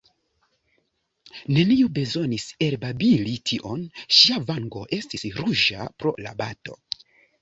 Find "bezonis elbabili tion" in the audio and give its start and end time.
1.97-3.83